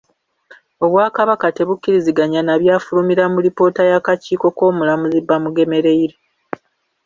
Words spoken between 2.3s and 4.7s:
na byafulumira mu lipoota y’akakiiko